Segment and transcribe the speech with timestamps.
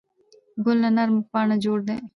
[0.65, 1.97] ګل له نرمو پاڼو جوړ دی.